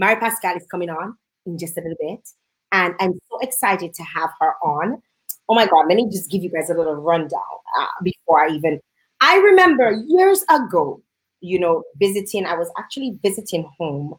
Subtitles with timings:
[0.00, 1.14] Mary Pascal is coming on
[1.44, 2.26] in just a little bit,
[2.72, 5.02] and I'm so excited to have her on.
[5.46, 7.40] Oh my God, let me just give you guys a little rundown
[7.78, 8.80] uh, before I even.
[9.20, 11.02] I remember years ago,
[11.42, 14.14] you know, visiting, I was actually visiting home,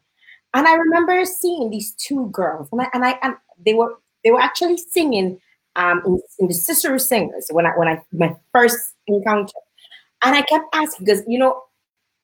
[0.54, 3.34] and I remember seeing these two girls, and I, and I, and
[3.66, 5.40] they were, they were actually singing
[5.74, 9.58] um, in, in the Siserou Singers when I, when I, my first encounter.
[10.22, 11.60] And I kept asking, because, you know,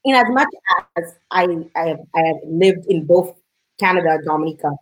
[0.05, 0.47] in as much
[0.97, 3.35] as I, I, have, I have lived in both
[3.79, 4.73] Canada Dominica,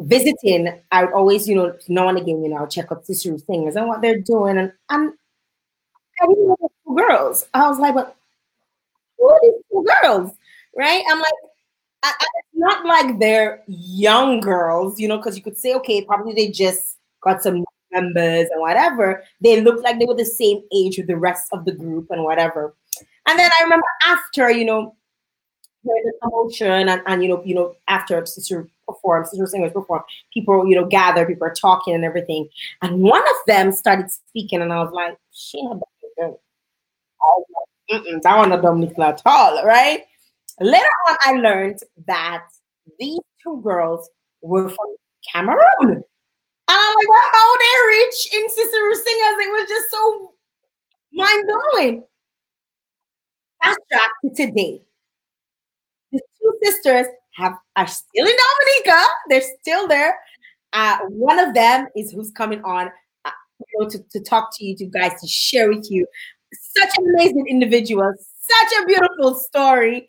[0.00, 3.44] visiting, I would always, you know, now and again, you know, I'll check up Siserou
[3.44, 4.58] Singers and what they're doing.
[4.58, 5.12] And, and
[6.20, 7.46] I didn't know two girls.
[7.54, 8.16] I was like, but
[9.18, 10.32] who are these two girls?
[10.76, 11.04] Right?
[11.08, 11.32] I'm like,
[12.02, 16.04] I, I, it's not like they're young girls, you know, because you could say, okay,
[16.04, 19.22] probably they just got some members and whatever.
[19.40, 22.24] They looked like they were the same age with the rest of the group and
[22.24, 22.74] whatever.
[23.26, 24.96] And then I remember after, you know,
[25.84, 30.66] the commotion and, and you know, you know, after sister perform, Siserou Singers perform, people,
[30.66, 32.48] you know, gather, people are talking and everything.
[32.82, 35.80] And one of them started speaking, and I was like, she not
[38.22, 40.04] that one not Dominic at all, right?
[40.60, 42.44] Later on, I learned that
[42.98, 44.08] these two girls
[44.40, 44.96] were from
[45.32, 45.58] Cameroon.
[45.80, 46.04] And
[46.68, 49.46] I'm like, well, how they rich in Siserou Singers?
[49.46, 50.32] It was just so
[51.12, 52.04] mind blowing.
[53.62, 54.82] Fast track to today.
[56.14, 59.06] The two sisters have are still in Dominica.
[59.28, 60.16] They're still there.
[60.72, 62.88] Uh, one of them is who's coming on
[63.24, 66.06] uh, you know, to, to talk to you, to guys, to share with you.
[66.52, 70.08] Such an amazing individual, such a beautiful story.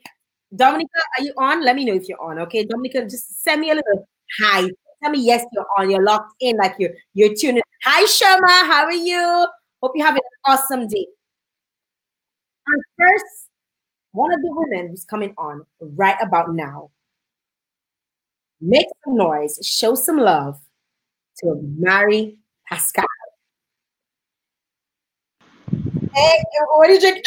[0.55, 1.63] Dominica, are you on?
[1.63, 2.39] Let me know if you're on.
[2.39, 4.07] Okay, Dominica, just send me a little
[4.41, 4.69] hi.
[5.01, 5.89] Tell me yes, you're on.
[5.89, 7.63] You're locked in, like you're you're tuning.
[7.83, 8.67] Hi, Sharma.
[8.67, 9.47] How are you?
[9.81, 11.07] Hope you're having an awesome day.
[12.67, 13.44] And first,
[14.15, 16.89] one of the women who's coming on right about now
[18.61, 20.59] make some noise, show some love
[21.39, 23.05] to Mary Pascal.
[26.13, 26.43] Hey,
[26.75, 27.21] what did you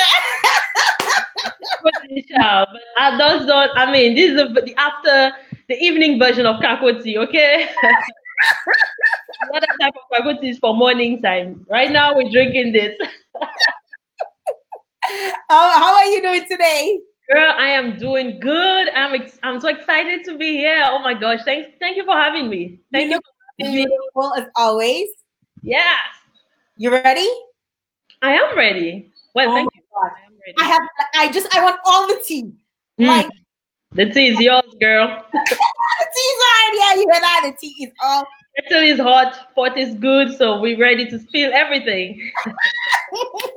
[1.82, 1.92] but
[2.40, 2.64] uh,
[3.18, 3.68] those don't, know.
[3.74, 5.32] I mean, this is the after
[5.68, 7.68] the evening version of kakoti, okay?
[9.50, 11.66] Another type of kakoti is for morning time.
[11.68, 12.96] Right now, we're drinking this.
[15.48, 17.00] how, how are you doing today?
[17.30, 18.88] Girl, I am doing good.
[18.94, 20.82] I'm ex- I'm so excited to be here.
[20.86, 22.80] Oh my gosh, thanks thank you for having me.
[22.91, 23.20] Thank you.
[23.58, 25.08] you beautiful as always.
[25.62, 25.96] Yeah.
[26.76, 27.28] You ready?
[28.22, 29.12] I am ready.
[29.34, 29.82] Well, oh thank you.
[29.92, 30.10] God.
[30.16, 30.54] I am ready.
[30.58, 30.82] I have
[31.14, 32.52] I just I want all the tea.
[32.98, 33.06] Mm.
[33.06, 33.28] Like
[33.92, 35.25] the tea is yours, girl.
[35.32, 37.50] the tea is already yeah, you and I.
[37.50, 38.26] The tea is all
[38.58, 42.32] Kettle is hot, pot is good, so we're ready to spill everything.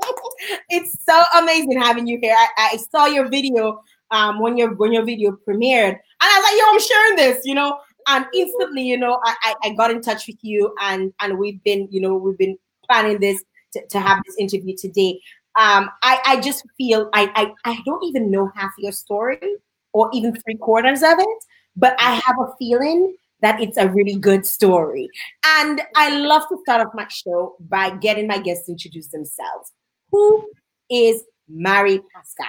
[0.69, 2.35] it's so amazing having you here.
[2.37, 3.81] I, I saw your video
[4.11, 7.45] um, when your when your video premiered, and I was like, "Yo, I'm sharing this,"
[7.45, 7.79] you know.
[8.07, 11.87] And instantly, you know, I, I, got in touch with you, and and we've been,
[11.91, 12.57] you know, we've been
[12.87, 15.21] planning this to, to have this interview today.
[15.55, 19.39] Um, I I just feel I, I I don't even know half your story
[19.93, 21.45] or even three quarters of it,
[21.75, 25.09] but I have a feeling that it's a really good story.
[25.45, 29.73] And I love to start off my show by getting my guests to introduce themselves.
[30.11, 30.49] Who
[30.89, 32.47] is Mary Pascal?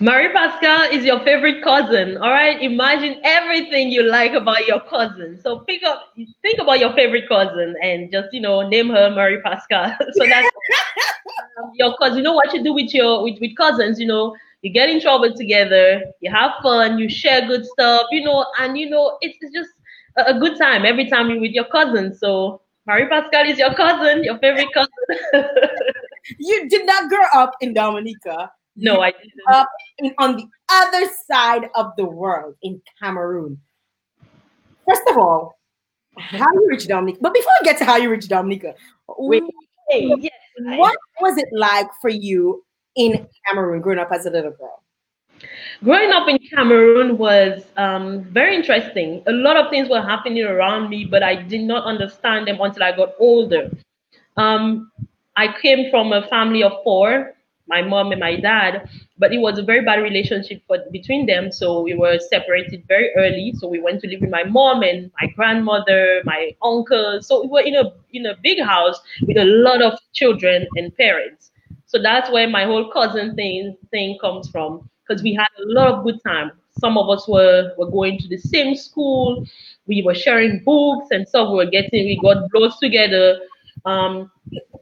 [0.00, 2.16] Marie Pascal is your favorite cousin.
[2.16, 2.60] All right.
[2.60, 5.38] Imagine everything you like about your cousin.
[5.40, 6.12] So pick up,
[6.42, 9.96] think about your favorite cousin and just, you know, name her Marie Pascal.
[10.12, 10.48] so that's
[11.74, 12.18] your cousin.
[12.18, 15.00] You know what you do with your with, with cousins, you know, you get in
[15.00, 19.36] trouble together, you have fun, you share good stuff, you know, and you know, it's,
[19.40, 19.70] it's just
[20.16, 22.14] a, a good time every time you're with your cousin.
[22.14, 24.90] So Marie Pascal is your cousin, your favorite cousin.
[26.38, 28.50] you did not grow up in Dominica.
[28.74, 29.32] No, I didn't.
[29.48, 33.60] Up in, on the other side of the world in Cameroon.
[34.88, 35.58] First of all,
[36.18, 37.18] how you reach Dominica?
[37.22, 38.74] But before we get to how you reach Dominica,
[39.16, 39.42] wait,
[39.90, 42.64] yes, what was it like for you
[42.96, 44.82] in Cameroon growing up as a little girl?
[45.82, 49.22] Growing up in Cameroon was um, very interesting.
[49.26, 52.82] A lot of things were happening around me, but I did not understand them until
[52.82, 53.70] I got older.
[54.36, 54.90] Um,
[55.36, 57.34] I came from a family of four,
[57.66, 61.50] my mom and my dad, but it was a very bad relationship between them.
[61.50, 63.54] So we were separated very early.
[63.56, 67.20] So we went to live with my mom and my grandmother, my uncle.
[67.22, 70.94] So we were in a in a big house with a lot of children and
[70.96, 71.50] parents.
[71.86, 75.88] So that's where my whole cousin thing thing comes from because we had a lot
[75.88, 76.52] of good time.
[76.80, 79.46] Some of us were, were going to the same school.
[79.86, 81.50] We were sharing books and stuff.
[81.50, 83.40] We were getting, we got close together.
[83.84, 84.30] Um,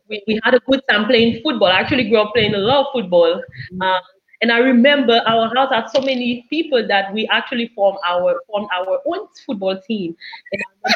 [0.09, 1.69] we, we had a good time playing football.
[1.69, 3.43] I actually grew up playing a lot of football.
[3.81, 4.01] Um,
[4.43, 8.69] And I remember our house had so many people that we actually formed our formed
[8.79, 10.17] our own football team.
[10.53, 10.93] And we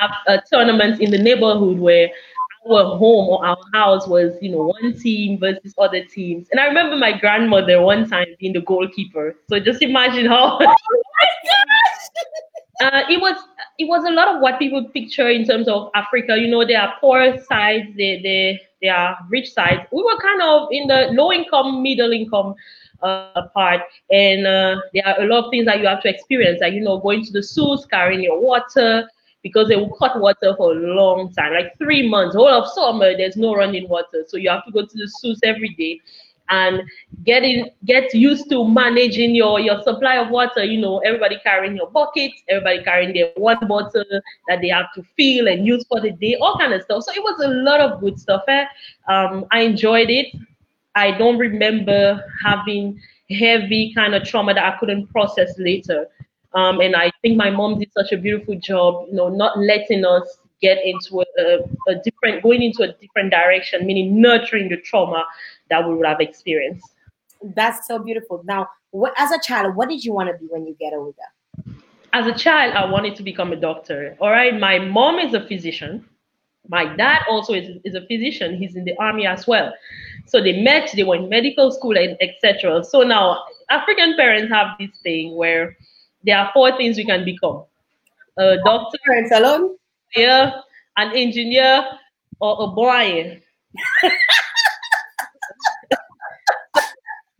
[0.00, 2.10] have a tournament in the neighborhood where
[2.70, 6.48] our home or our house was, you know, one team versus other teams.
[6.50, 9.36] And I remember my grandmother one time being the goalkeeper.
[9.48, 10.58] So just imagine how.
[12.82, 13.36] Oh uh, it was
[13.78, 16.36] it was a lot of what people picture in terms of Africa.
[16.36, 19.82] You know, there are poor sides, they they there are rich sides.
[19.92, 22.54] We were kind of in the low income, middle income
[23.02, 26.60] uh, part, and uh, there are a lot of things that you have to experience,
[26.60, 29.08] like you know, going to the sewers, carrying your water,
[29.42, 32.36] because they will cut water for a long time, like three months.
[32.36, 35.40] All of summer, there's no running water, so you have to go to the sewers
[35.42, 36.00] every day
[36.48, 36.82] and
[37.24, 40.64] getting get used to managing your your supply of water.
[40.64, 44.04] You know, everybody carrying your buckets, everybody carrying their one bottle
[44.48, 47.04] that they have to fill and use for the day, all kind of stuff.
[47.04, 48.42] So it was a lot of good stuff.
[48.48, 48.64] Eh?
[49.08, 50.26] Um, I enjoyed it.
[50.94, 53.00] I don't remember having
[53.30, 56.06] heavy kind of trauma that I couldn't process later.
[56.54, 60.04] Um, and I think my mom did such a beautiful job, you know, not letting
[60.04, 61.58] us get into a,
[61.88, 65.24] a, different, going into a different direction, meaning nurturing the trauma
[65.70, 66.86] that we would have experienced.
[67.42, 68.42] That's so beautiful.
[68.44, 71.16] Now, what, as a child, what did you want to be when you get older?
[72.12, 74.16] As a child, I wanted to become a doctor.
[74.20, 74.58] All right.
[74.58, 76.06] My mom is a physician.
[76.68, 78.56] My dad also is, is a physician.
[78.56, 79.72] He's in the army as well.
[80.26, 82.84] So they met, they went in medical school, and etc.
[82.84, 85.76] So now African parents have this thing where
[86.24, 87.64] there are four things you can become:
[88.38, 89.76] a doctor, parents salon,
[90.16, 90.52] yeah,
[90.96, 91.84] an engineer,
[92.40, 93.42] or a boy.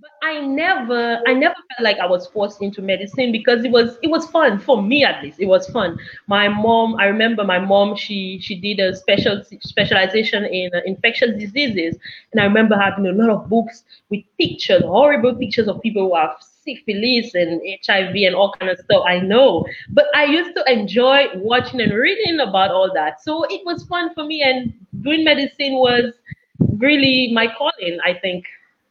[0.00, 3.98] But I never I never felt like I was forced into medicine because it was
[4.02, 5.40] it was fun for me at least.
[5.40, 5.98] It was fun.
[6.26, 7.96] My mom, I remember my mom.
[7.96, 11.96] She she did a special specialization in uh, infectious diseases,
[12.32, 16.16] and I remember having a lot of books with pictures, horrible pictures of people who
[16.16, 19.04] have syphilis and HIV and all kind of stuff.
[19.06, 23.22] I know, but I used to enjoy watching and reading about all that.
[23.22, 26.14] So it was fun for me, and doing medicine was
[26.58, 27.98] really my calling.
[28.04, 28.44] I think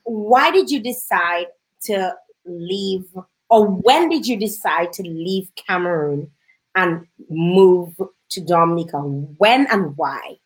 [0.03, 1.47] why did you decide
[1.83, 2.13] to
[2.45, 3.05] leave
[3.49, 6.31] or when did you decide to leave Cameroon
[6.75, 7.93] and move
[8.29, 8.97] to Dominica?
[8.97, 10.37] When and why?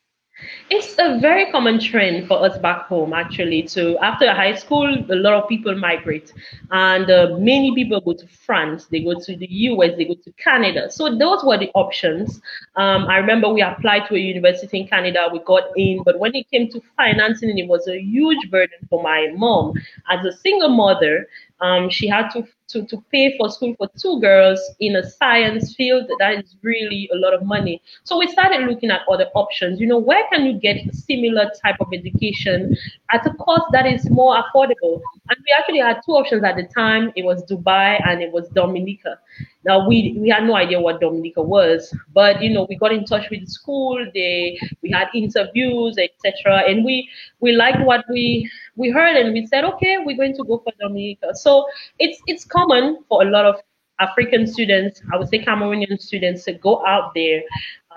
[0.69, 3.63] It's a very common trend for us back home, actually.
[3.69, 6.33] To after high school, a lot of people migrate,
[6.71, 10.31] and uh, many people go to France, they go to the US, they go to
[10.33, 10.91] Canada.
[10.91, 12.41] So those were the options.
[12.75, 16.35] Um, I remember we applied to a university in Canada, we got in, but when
[16.35, 19.73] it came to financing, it was a huge burden for my mom
[20.09, 21.27] as a single mother.
[21.61, 25.73] Um, she had to, to, to pay for school for two girls in a science
[25.75, 26.09] field.
[26.19, 27.81] That is really a lot of money.
[28.03, 29.79] So we started looking at other options.
[29.79, 32.75] You know, where can you get a similar type of education
[33.11, 35.01] at a cost that is more affordable?
[35.29, 37.13] And we actually had two options at the time.
[37.15, 39.19] It was Dubai and it was Dominica.
[39.65, 43.03] Now we we had no idea what Dominica was, but you know we got in
[43.03, 44.05] touch with the school.
[44.13, 46.63] They we had interviews, etc.
[46.69, 47.09] And we
[47.39, 50.73] we liked what we we heard, and we said, okay, we're going to go for
[50.79, 51.35] Dominica.
[51.35, 51.65] So
[51.99, 53.55] it's it's common for a lot of
[53.99, 57.41] African students, I would say Cameroonian students, to go out there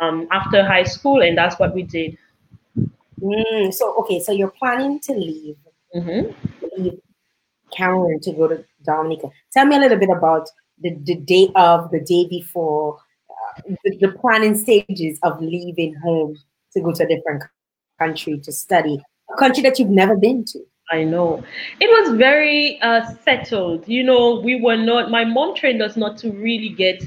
[0.00, 2.16] um, after high school, and that's what we did.
[3.20, 5.56] Mm, so okay, so you're planning to leave,
[5.94, 6.82] mm-hmm.
[6.82, 7.00] leave
[7.76, 9.30] Cameroon to go to Dominica.
[9.52, 10.48] Tell me a little bit about
[10.80, 12.98] the, the day of, the day before,
[13.28, 16.36] uh, the, the planning stages of leaving home
[16.72, 17.42] to go to a different
[17.98, 20.60] country to study, a country that you've never been to.
[20.90, 21.44] I know.
[21.80, 23.86] It was very uh, settled.
[23.86, 27.04] You know, we were not, my mom trained us not to really get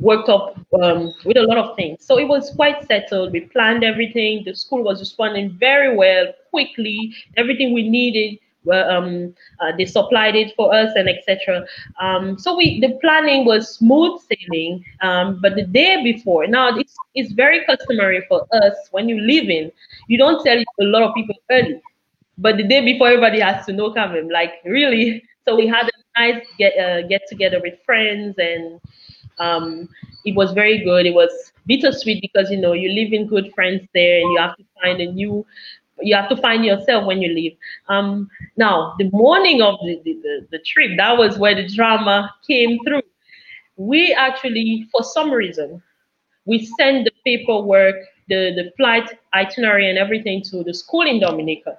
[0.00, 2.04] worked up um, with a lot of things.
[2.04, 3.32] So it was quite settled.
[3.32, 4.42] We planned everything.
[4.44, 7.14] The school was responding very well, quickly.
[7.36, 11.64] Everything we needed well, um, uh, they supplied it for us and etc.
[12.00, 14.84] Um, so we the planning was smooth sailing.
[15.02, 19.48] Um, but the day before, now it's it's very customary for us when you live
[19.48, 19.70] in,
[20.08, 21.80] you don't tell a lot of people early,
[22.38, 24.30] but the day before everybody has to know coming.
[24.30, 28.80] Like really, so we had a nice get uh, get together with friends and.
[29.38, 29.88] Um,
[30.24, 31.06] it was very good.
[31.06, 34.56] It was bittersweet because you know you live in good friends there, and you have
[34.56, 35.44] to find a new
[36.00, 37.56] you have to find yourself when you leave.
[37.88, 42.78] Um, now, the morning of the, the, the, trip, that was where the drama came
[42.84, 43.02] through.
[43.76, 45.82] We actually, for some reason,
[46.44, 47.96] we sent the paperwork,
[48.28, 51.78] the, the flight itinerary and everything to the school in Dominica.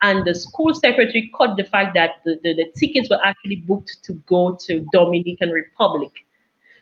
[0.00, 3.98] And the school secretary caught the fact that the, the, the tickets were actually booked
[4.04, 6.12] to go to Dominican Republic.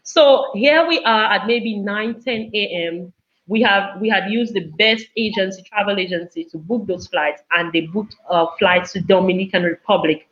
[0.02, 3.12] So here we are at maybe 9, 10 a.m
[3.48, 7.72] we have we had used the best agency travel agency to book those flights and
[7.72, 10.28] they booked uh, flights to dominican republic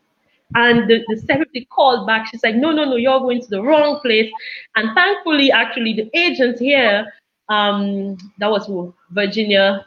[0.55, 2.29] And the, the secretary called back.
[2.29, 4.31] She's like, no, no, no, you're going to the wrong place.
[4.77, 7.07] And thankfully, actually, the agent here,
[7.49, 8.69] um, that was
[9.11, 9.87] Virginia,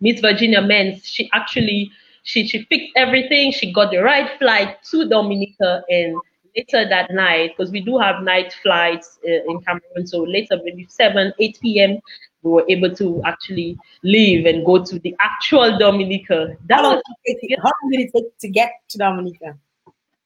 [0.00, 1.90] Miss Virginia Menz, she actually,
[2.24, 3.52] she, she fixed everything.
[3.52, 6.22] She got the right flight to Dominica and
[6.56, 10.06] later that night, because we do have night flights uh, in Cameroon.
[10.06, 11.98] So later, maybe 7, 8 p.m.,
[12.42, 16.56] we were able to actually leave and go to the actual Dominica.
[16.66, 19.56] That how, long was, how long did it take to get to Dominica?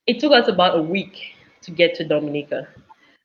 [0.06, 2.68] It took us about a week to get to Dominica.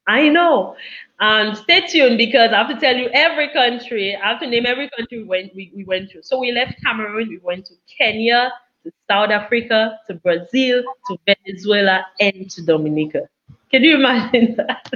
[0.07, 0.75] I know.
[1.19, 4.65] Um, stay tuned because I have to tell you every country, I have to name
[4.65, 6.24] every country we went, we, we went to.
[6.24, 8.51] So we left Cameroon, we went to Kenya,
[8.83, 13.29] to South Africa, to Brazil, to Venezuela, and to Dominica.
[13.69, 14.91] Can you imagine that?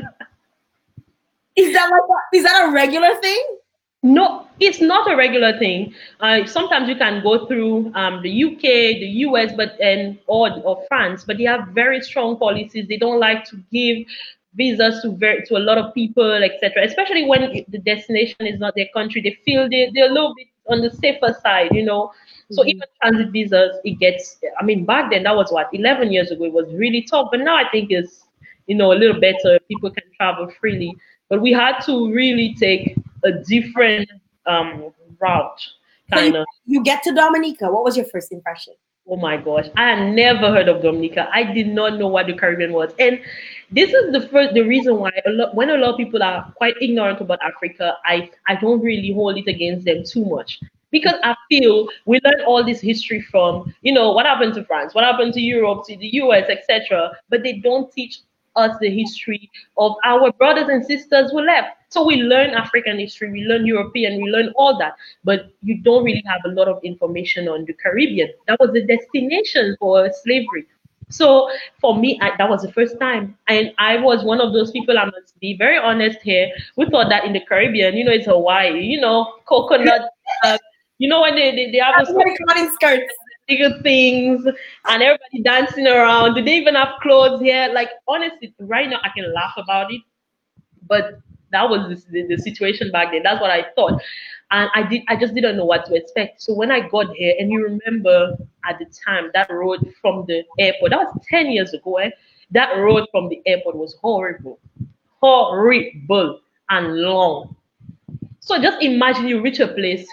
[1.55, 3.57] Is that like a, is that a regular thing?
[4.05, 5.91] No, it's not a regular thing.
[6.19, 8.61] Uh, sometimes you can go through um, the UK,
[9.01, 12.87] the US, but and or, or France, but they have very strong policies.
[12.87, 14.05] They don't like to give
[14.53, 16.85] visas to very to a lot of people, etc.
[16.85, 20.49] Especially when the destination is not their country, they feel they they're a little bit
[20.69, 22.11] on the safer side, you know.
[22.51, 22.69] So mm-hmm.
[22.69, 24.37] even transit visas, it gets.
[24.59, 26.43] I mean, back then that was what 11 years ago.
[26.43, 28.25] It was really tough, but now I think it's
[28.67, 29.57] you know a little better.
[29.67, 30.95] People can travel freely,
[31.27, 34.09] but we had to really take a different
[34.45, 35.67] um, route.
[36.13, 36.45] Kind of.
[36.65, 37.69] You, you get to Dominica.
[37.71, 38.73] What was your first impression?
[39.07, 41.29] Oh my gosh, I had never heard of Dominica.
[41.31, 43.19] I did not know what the Caribbean was, and
[43.71, 46.51] this is the first the reason why a lot, when a lot of people are
[46.57, 51.19] quite ignorant about Africa, I I don't really hold it against them too much because
[51.23, 55.03] I feel we learn all this history from you know what happened to France, what
[55.03, 57.11] happened to Europe, to the US, etc.
[57.29, 58.21] But they don't teach
[58.55, 61.77] us the history of our brothers and sisters who left.
[61.95, 66.03] So we learn African history, we learn European, we learn all that, but you don't
[66.03, 68.33] really have a lot of information on the Caribbean.
[68.49, 70.65] That was the destination for slavery.
[71.07, 71.49] So
[71.79, 74.99] for me, I, that was the first time, and I was one of those people.
[74.99, 76.49] I must be very honest here.
[76.75, 80.09] We thought that in the Caribbean, you know, it's Hawaii, you know, coconut.
[80.43, 80.57] Uh,
[80.97, 83.13] you know when they they, they have those skirts
[83.47, 86.33] bigger things and everybody dancing around.
[86.33, 87.69] Do they even have clothes here?
[87.71, 90.01] Like honestly, right now I can laugh about it,
[90.87, 91.19] but
[91.55, 93.23] that was the, the, the, situation back then.
[93.23, 94.01] That's what I thought,
[94.51, 95.03] and I did.
[95.07, 96.41] I just didn't know what to expect.
[96.41, 100.43] So when I got here, and you remember at the time that road from the
[100.59, 101.97] airport, that was ten years ago.
[101.97, 102.09] Eh?
[102.51, 104.59] That road from the airport was horrible,
[105.19, 107.55] horrible and long.
[108.39, 110.07] So just imagine you reach a place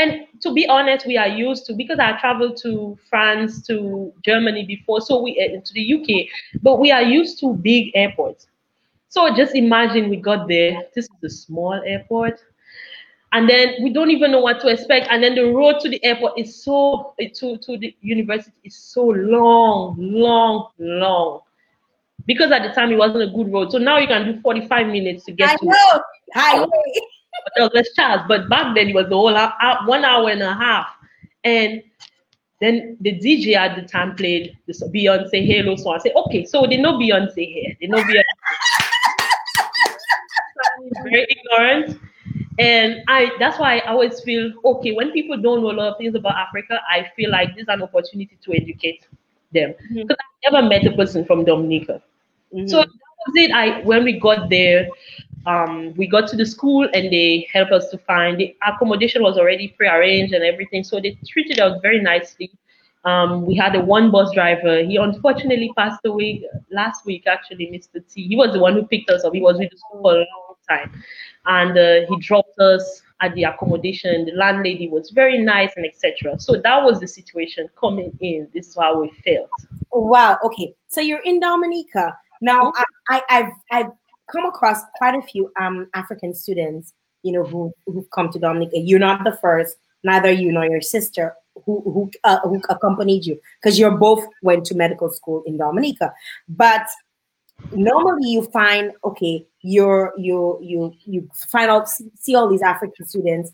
[0.00, 4.64] and to be honest, we are used to because I traveled to France, to Germany
[4.64, 8.46] before, so we uh, to the UK, but we are used to big airports.
[9.10, 10.84] So just imagine we got there.
[10.94, 12.40] This is a small airport,
[13.32, 15.08] and then we don't even know what to expect.
[15.10, 19.04] And then the road to the airport is so to to the university is so
[19.04, 21.40] long, long, long.
[22.26, 24.86] Because at the time it wasn't a good road, so now you can do 45
[24.86, 25.66] minutes to get I to.
[25.66, 26.02] Know.
[26.32, 26.68] Highway
[27.74, 28.22] less Charles.
[28.28, 29.52] But back then it was the whole hour,
[29.86, 30.88] one hour and a half.
[31.44, 31.82] And
[32.60, 35.94] then the DJ at the time played the Beyonce Halo song.
[35.94, 37.76] I said, okay, so they know Beyonce here.
[37.80, 38.22] They know Beyonce.
[41.02, 42.00] Very ignorant.
[42.58, 45.98] And I that's why I always feel okay when people don't know a lot of
[45.98, 49.06] things about Africa, I feel like this is an opportunity to educate
[49.52, 49.74] them.
[49.94, 50.50] Because mm-hmm.
[50.50, 52.02] I never met a person from Dominica.
[52.54, 52.68] Mm-hmm.
[52.68, 52.88] So that
[53.26, 53.50] was it.
[53.52, 54.88] I when we got there,
[55.46, 59.38] um, we got to the school and they helped us to find the accommodation was
[59.38, 62.50] already pre-arranged and everything so they treated us very nicely
[63.04, 68.02] um, we had a one bus driver he unfortunately passed away last week actually mr
[68.12, 70.14] t he was the one who picked us up he was with the school for
[70.14, 70.90] a long time
[71.46, 74.24] and uh, he dropped us at the accommodation.
[74.24, 78.48] The landlady was very nice and etc so that was the situation coming in.
[78.54, 79.50] This is how we felt.
[79.92, 80.38] Wow.
[80.44, 80.74] Okay.
[80.88, 82.16] So you're in dominica.
[82.40, 82.82] Now mm-hmm.
[83.08, 83.92] I, I, I've I've
[84.30, 88.78] come across quite a few um, African students, you know, who who've come to Dominica.
[88.78, 91.34] You're not the first, neither you nor your sister
[91.64, 96.12] who who, uh, who accompanied you, because you both went to medical school in Dominica.
[96.48, 96.86] But
[97.72, 103.52] normally, you find okay, you're you you you find out see all these African students.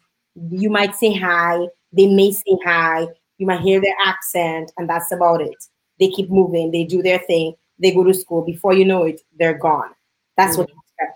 [0.51, 3.07] You might say hi, they may say hi,
[3.39, 5.57] you might hear their accent, and that's about it.
[5.99, 8.45] They keep moving, they do their thing, they go to school.
[8.45, 9.91] Before you know it, they're gone
[10.37, 10.69] that's what.
[10.69, 11.09] Mm.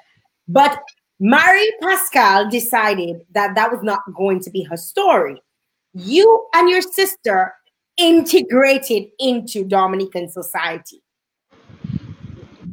[0.49, 0.83] But
[1.21, 5.41] Marie Pascal decided that that was not going to be her story.
[5.93, 7.55] You and your sister
[7.97, 11.03] integrated into Dominican society.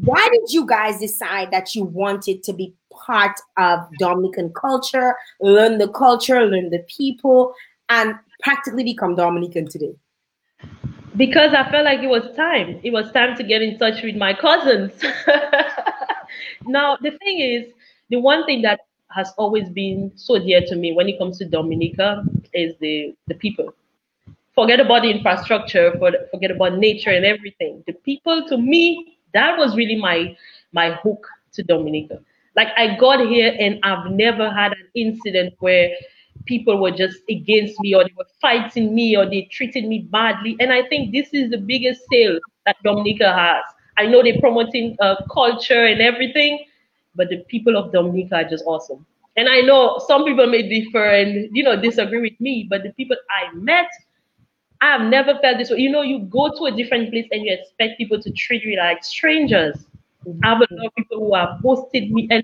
[0.08, 5.80] Why did you guys decide that you wanted to be part of Dominican culture, learn
[5.80, 7.54] the culture, learn the people,
[7.90, 9.94] and practically become Dominican today?
[11.18, 12.80] Because I felt like it was time.
[12.84, 14.94] It was time to get in touch with my cousins.
[16.66, 17.74] now, the thing is,
[18.10, 21.46] the one thing that has always been so dear to me when it comes to
[21.46, 22.24] Dominica
[22.54, 23.74] is the, the people.
[24.56, 25.92] Forget about the infrastructure,
[26.32, 27.84] forget about nature and everything.
[27.88, 30.36] The people, to me, that was really my
[30.74, 32.20] my hook to Dominica.
[32.56, 35.92] Like I got here and I've never had an incident where
[36.46, 40.56] people were just against me or they were fighting me or they treated me badly.
[40.60, 43.64] And I think this is the biggest sale that Dominica has.
[43.98, 46.66] I know they're promoting uh, culture and everything,
[47.16, 49.06] but the people of Dominica are just awesome.
[49.36, 52.92] And I know some people may differ and you know disagree with me, but the
[52.94, 53.90] people I met,
[54.82, 55.78] I have never felt this way.
[55.78, 58.78] You know, you go to a different place and you expect people to treat you
[58.78, 59.76] like strangers.
[60.26, 60.40] Mm-hmm.
[60.44, 62.44] I have a lot of people who have hosted me, and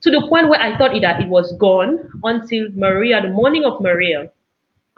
[0.00, 3.80] to the point where I thought that it was gone until Maria, the morning of
[3.80, 4.30] Maria,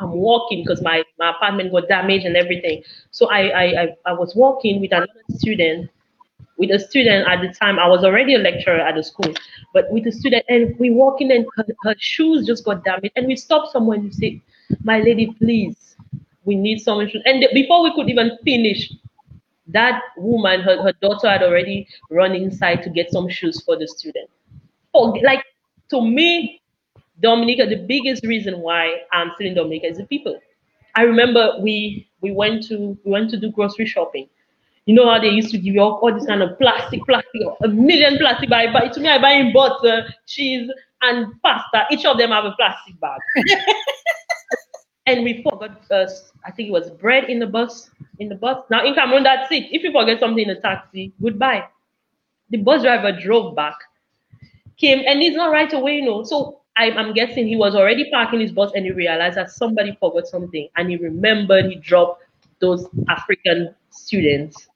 [0.00, 2.82] I'm walking because my, my apartment got damaged and everything.
[3.10, 5.90] So I, I, I, I was walking with another student,
[6.56, 7.78] with a student at the time.
[7.78, 9.32] I was already a lecturer at the school,
[9.74, 13.12] but with a student, and we walking and her, her shoes just got damaged.
[13.16, 14.42] And we stopped somewhere and we say,
[14.82, 15.96] My lady, please,
[16.50, 17.22] we need someone shoes.
[17.24, 18.92] And before we could even finish,
[19.68, 23.86] that woman, her, her daughter had already run inside to get some shoes for the
[23.86, 24.28] student
[24.94, 25.44] oh, like
[25.90, 26.62] to me,
[27.20, 30.38] Dominica, the biggest reason why I'm still in Dominica is the people.
[30.96, 34.28] I remember we we went to we went to do grocery shopping.
[34.86, 37.42] You know how they used to give you all, all this kind of plastic, plastic,
[37.62, 38.50] a million plastic.
[38.50, 40.68] I buy to me, I buy in butter, cheese,
[41.02, 41.84] and pasta.
[41.92, 43.20] Each of them have a plastic bag.
[45.10, 46.06] and we forgot uh,
[46.44, 47.90] I think it was bread in the bus.
[48.18, 48.64] In the bus.
[48.70, 49.64] Now in Cameroon, that's it.
[49.70, 51.66] If you forget something in a taxi, goodbye.
[52.50, 53.74] The bus driver drove back
[54.76, 56.24] came and he's not right away, you know.
[56.24, 59.96] So I, I'm guessing he was already parking his bus and he realized that somebody
[60.00, 62.24] forgot something and he remembered he dropped
[62.60, 64.68] those African students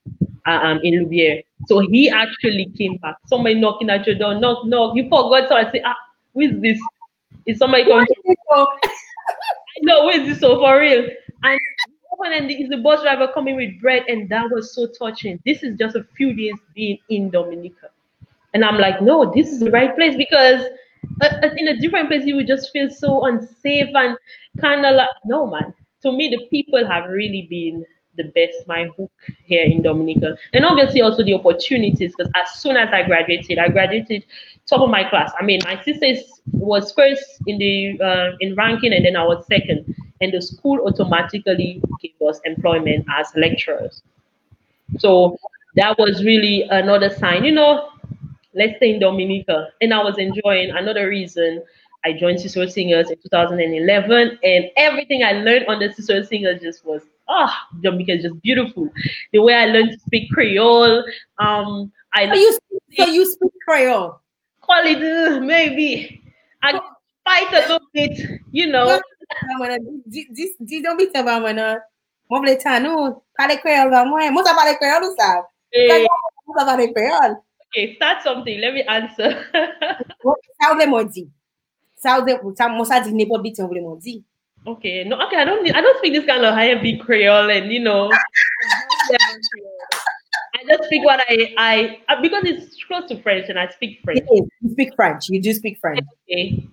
[0.47, 1.43] uh, um, in Louvière.
[1.67, 3.17] So he actually came back.
[3.27, 4.97] Somebody knocking at your door, knock, knock.
[4.97, 5.49] You forgot.
[5.49, 5.97] So I say, ah,
[6.35, 6.79] who is this?
[7.47, 8.07] Is somebody coming?
[9.83, 10.41] Who is this?
[10.41, 11.09] So for real.
[11.43, 11.61] And
[12.25, 15.41] and is the bus driver coming with bread, and that was so touching.
[15.45, 17.91] This is just a few days being in Dominica.
[18.55, 20.63] And I'm like, no, this is the right place because
[21.21, 24.17] uh, uh, in a different place you would just feel so unsafe and
[24.61, 25.75] kind of like, no, man.
[26.03, 27.85] To me, the people have really been
[28.17, 29.11] the best, my hook
[29.45, 30.37] here in Dominica.
[30.53, 34.25] And obviously also the opportunities because as soon as I graduated, I graduated
[34.69, 35.33] top of my class.
[35.39, 36.15] I mean, my sister
[36.53, 39.95] was first in the uh, in ranking and then I was second.
[40.21, 44.03] And the school automatically gave us employment as lecturers.
[44.99, 45.37] So
[45.77, 47.45] that was really another sign.
[47.45, 47.91] You know,
[48.55, 49.69] let's say in Dominica.
[49.81, 51.63] And I was enjoying another reason
[52.05, 54.39] I joined Siserou Singers in 2011.
[54.43, 58.41] And everything I learned on the Siserou Singers just was, ah, oh, Dominica is just
[58.43, 58.91] beautiful.
[59.33, 61.05] The way I learned to speak Creole.
[61.39, 62.59] Um, I so you
[62.97, 64.21] so you speak Creole?
[64.67, 66.23] Call it, maybe.
[66.63, 66.81] I
[67.25, 68.19] fight a little bit,
[68.51, 69.01] you know.
[70.83, 71.81] Don't be tell mana
[72.31, 75.45] mo boleh tanu parler créole dans moi moi ça parle créole ou ça
[76.47, 77.37] moi ça créole
[77.75, 78.61] Okay, start something.
[78.61, 79.35] Let me answer.
[80.87, 81.29] Modi.
[81.97, 82.39] Sao de
[82.71, 84.23] mosa di nebo bit on modi.
[84.65, 87.73] Okay, no, okay, I don't I don't speak this kind of high and Creole and
[87.73, 88.11] you know.
[90.69, 94.27] Just speak what I, I uh, because it's close to French and I speak French.
[94.31, 95.29] You speak French.
[95.29, 96.01] You do speak French.
[96.31, 96.67] Okay.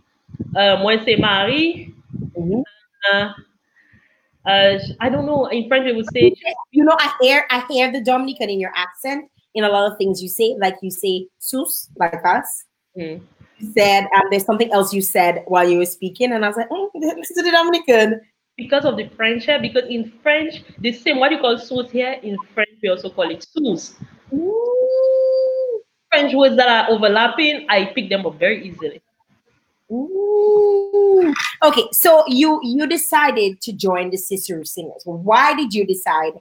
[0.55, 1.93] Um, when say Marie,
[2.37, 2.61] mm-hmm.
[3.11, 3.33] uh,
[4.45, 5.47] uh, I don't know.
[5.47, 6.33] In French, it would say.
[6.71, 9.97] You know, I hear I hear the Dominican in your accent, in a lot of
[9.97, 12.65] things you say, like you say sus, like us.
[12.97, 13.21] Mm.
[13.59, 16.57] You said um, there's something else you said while you were speaking, and I was
[16.57, 18.21] like, oh, listen to the Dominican.
[18.57, 22.19] Because of the French here, because in French, the same what you call sus here,
[22.21, 23.95] in French we also call it sus.
[26.11, 29.01] French words that are overlapping, I pick them up very easily.
[29.91, 31.33] Ooh.
[31.63, 35.03] Okay, so you you decided to join the Siserou Singers.
[35.05, 36.33] Why did you decide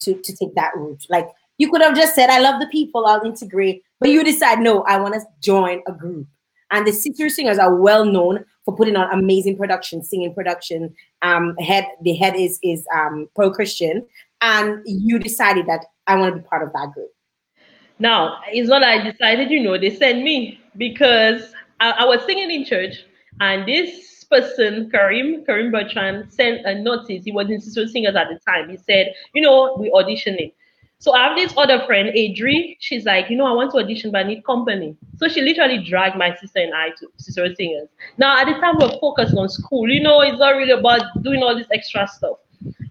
[0.00, 1.04] to to take that route?
[1.08, 3.82] Like, you could have just said, I love the people, I'll integrate.
[4.00, 6.26] But you decide, no, I want to join a group.
[6.74, 10.92] And the Siserou Singers are well known for putting on amazing production, singing production.
[11.22, 14.04] Um, head the head is is um, Pearl Christian,
[14.40, 17.10] and you decided that I want to be part of that group.
[18.00, 22.50] Now it's not I decided, you know, they sent me because I, I was singing
[22.50, 23.04] in church,
[23.38, 27.24] and this person, Karim, Karim Bertrand, sent a notice.
[27.24, 28.68] He was in Siserou Singers at the time.
[28.68, 30.52] He said, you know, we auditioning.
[31.04, 32.78] So I have this other friend, Adri.
[32.80, 34.96] She's like, you know, I want to audition, but I need company.
[35.18, 37.90] So she literally dragged my sister and I to Siserou Singers.
[38.16, 39.90] Now, at the time, we're focused on school.
[39.90, 42.38] You know, it's not really about doing all this extra stuff.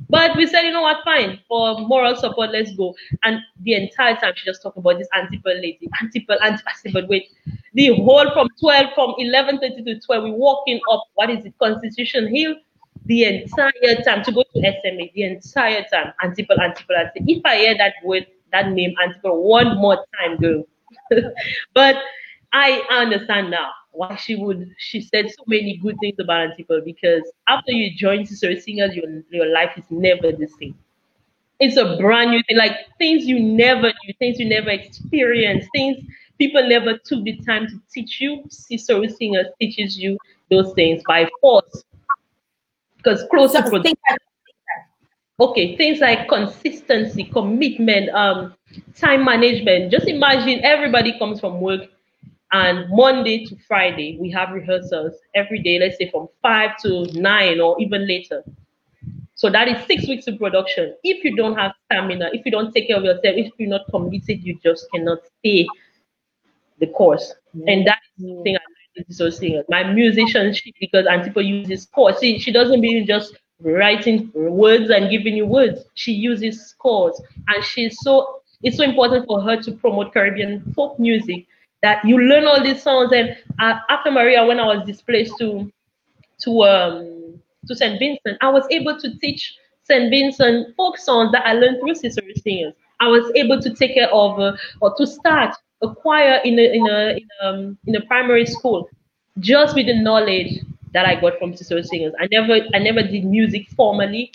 [0.10, 2.94] But we said, you know what, fine, for moral support, let's go.
[3.24, 6.62] And the entire time she just talking about this Auntie Pearl lady, Auntie Pearl, anti
[6.94, 7.32] But wait,
[7.74, 12.28] the whole from 12, from 11.30 to 12, we walking up, what is it, Constitution
[12.28, 12.54] Hill,
[13.06, 17.46] the entire time to go to SMA, the entire time, Auntie Pearl, anti-pearl, anti If
[17.46, 20.64] I hear that word, that name, Auntie Pearl, one more time, girl.
[21.74, 21.96] but
[22.54, 26.82] I understand now why she would she said so many good things about Auntie Pearl
[26.84, 30.76] because after you join Siserou Singers, your your life is never the same.
[31.60, 36.04] It's a brand new thing, like things you never knew, things you never experienced, things
[36.38, 38.44] people never took the time to teach you.
[38.50, 40.18] Siserou Singers teaches you
[40.50, 41.84] those things by force.
[43.04, 43.98] Because close to things
[45.40, 48.54] okay, things like consistency, commitment, um,
[48.96, 49.92] time management.
[49.92, 51.90] Just imagine everybody comes from work
[52.54, 57.60] and Monday to Friday, we have rehearsals every day, let's say from five to nine
[57.60, 58.44] or even later.
[59.34, 60.96] So that is six weeks of production.
[61.04, 63.88] If you don't have stamina, if you don't take care of yourself, if you're not
[63.90, 65.68] committed, you just cannot stay
[66.80, 67.34] the course.
[67.58, 67.68] Mm-hmm.
[67.70, 68.60] And that's the thing I
[69.10, 69.66] singers.
[69.70, 72.20] My musicianship, because Antipa uses chords.
[72.20, 75.86] See, she doesn't mean just writing words and giving you words.
[75.96, 80.98] She uses scores, And she's so it's so important for her to promote Caribbean folk
[80.98, 81.46] music
[81.82, 83.12] that you learn all these songs.
[83.12, 85.72] And uh, after Maria, when I was displaced to
[86.42, 88.00] to um to St.
[88.00, 90.10] Vincent, I was able to teach St.
[90.10, 92.74] Vincent folk songs that I learned through Siserou Singers.
[93.00, 96.64] I was able to take care of uh, or to start a choir in a
[96.78, 98.90] in a in a, um, in a primary school
[99.40, 100.60] just with the knowledge
[100.94, 102.14] that I got from Siserou Singers.
[102.20, 104.32] I never I never did music formally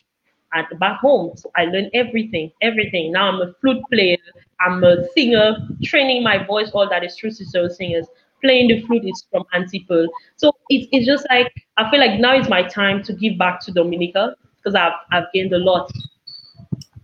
[0.54, 1.36] at back home.
[1.36, 3.12] So I learned everything, everything.
[3.12, 4.16] Now I'm a flute player,
[4.60, 8.06] I'm a singer, training my voice, all that is through Siserou Singers.
[8.42, 9.44] Playing the flute is from
[9.88, 10.08] Pearl.
[10.36, 13.60] So it's, it's just like, I feel like now is my time to give back
[13.62, 15.90] to Dominica because I've, I've gained a lot.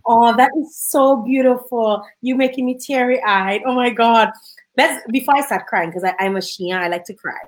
[0.07, 2.03] Oh, that is so beautiful.
[2.21, 3.61] You making me teary eyed.
[3.65, 4.31] Oh my God.
[4.77, 7.39] Let's before I start crying, because I'm a Shia, I like to cry.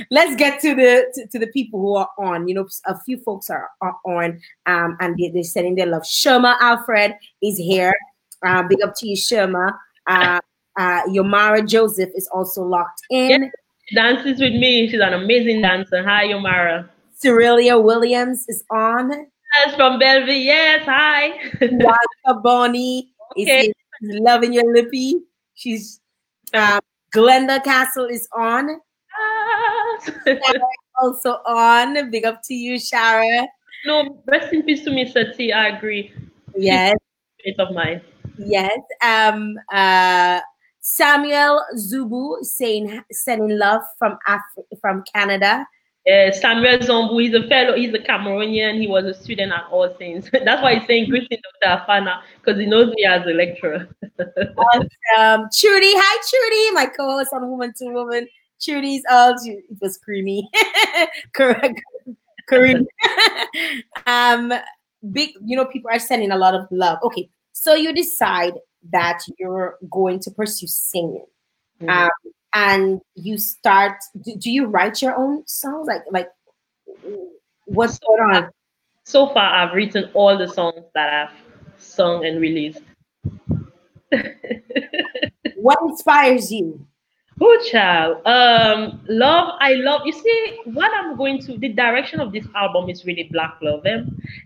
[0.10, 2.48] Let's get to the to, to, the people who are on.
[2.48, 6.02] You know, a few folks are, are on um, and they, they're sending their love.
[6.02, 7.94] Sherma Alfred is here.
[8.42, 9.76] Uh, big up to you, Sherma.
[10.06, 10.40] Uh,
[10.78, 13.42] uh, Yomara Joseph is also locked in.
[13.42, 13.52] Yes,
[13.94, 14.88] dances with me.
[14.88, 16.02] She's an amazing dancer.
[16.02, 16.88] Hi, Yomara.
[17.22, 19.26] Cyrilia Williams is on.
[19.54, 20.34] Yes, from Belleville.
[20.34, 21.30] Yes, hi.
[21.60, 23.66] Waka Bonnie okay.
[23.68, 25.16] is loving your lippy.
[25.54, 26.00] She's
[26.54, 26.80] um,
[27.14, 28.80] Glenda Castle is on.
[31.02, 32.10] also on.
[32.10, 33.46] Big up to you, Shara.
[33.86, 35.52] No, rest in peace to me, Sati.
[35.52, 36.12] I agree.
[36.56, 36.96] Yes.
[37.40, 38.00] She's of mine.
[38.38, 38.78] Yes.
[39.02, 39.56] Um.
[39.72, 40.40] Uh.
[40.82, 45.66] Samuel Zubu saying sending love from Af- from Canada.
[46.08, 48.80] Uh, Samuel Zombu, he's a fellow, he's a Cameroonian.
[48.80, 50.30] He was a student at All Saints.
[50.44, 51.84] That's why he's saying greeting Dr.
[51.84, 53.88] Afana, because he knows me as a lecturer.
[55.18, 58.26] um, Trudy, hi Trudy, my co-host on Woman to Woman.
[58.60, 60.48] Trudy's oh, it was creamy.
[61.34, 61.80] Correct.
[64.06, 64.52] Um,
[65.12, 66.98] big, you know, people are sending a lot of love.
[67.02, 68.54] Okay, so you decide
[68.90, 71.26] that you're going to pursue singing.
[71.80, 71.90] Mm-hmm.
[71.90, 72.10] Um,
[72.54, 76.28] and you start do, do, you write your own songs like like
[77.66, 78.50] what's going on
[79.04, 82.82] so far i've written all the songs that i've sung and released
[85.56, 86.84] what inspires you
[87.42, 88.18] Oh, child.
[88.26, 90.02] Um, love, I love.
[90.04, 93.86] You see, what I'm going to, the direction of this album is really black love,
[93.86, 94.02] eh?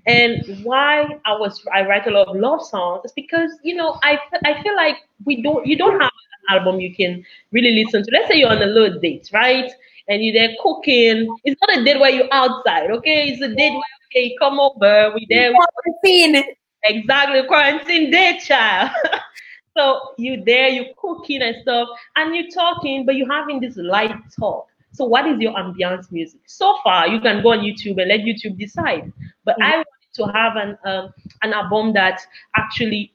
[0.07, 3.99] and why I was I write a lot of love songs is because you know
[4.05, 6.13] I I feel like we don't you don't have
[6.49, 8.11] album you can really listen to.
[8.13, 9.71] Let's say you're on a little date, right?
[10.09, 11.35] And you're there cooking.
[11.45, 13.29] It's not a date where you're outside, okay?
[13.29, 13.83] It's a date where
[14.15, 15.53] okay, come over, we there.
[15.53, 16.45] Quarantine.
[16.85, 18.91] Exactly, quarantine date, child.
[19.77, 24.15] so you there, you cooking and stuff, and you're talking, but you're having this light
[24.39, 24.67] talk.
[24.93, 26.41] So what is your ambiance music?
[26.47, 29.13] So far, you can go on YouTube and let YouTube decide.
[29.45, 29.63] But mm-hmm.
[29.63, 32.21] I wanted to have an um, an album that
[32.57, 33.13] actually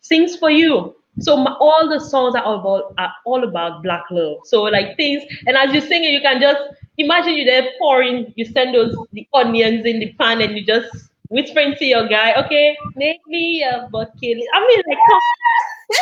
[0.00, 4.04] sings for you so my, all the songs are all about are all about black
[4.10, 4.38] love.
[4.44, 6.60] So like things, and as you're singing, you can just
[6.96, 8.32] imagine you there pouring.
[8.36, 12.34] You send those the onions in the pan, and you just whispering to your guy,
[12.44, 14.98] "Okay, make me a bucket." I mean, like,